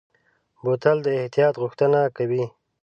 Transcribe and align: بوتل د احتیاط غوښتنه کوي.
بوتل 0.63 0.97
د 1.03 1.07
احتیاط 1.19 1.55
غوښتنه 1.61 1.99
کوي. 2.17 2.43